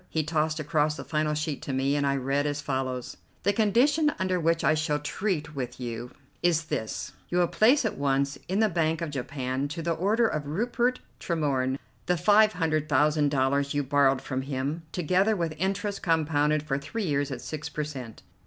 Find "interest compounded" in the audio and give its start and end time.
15.59-16.63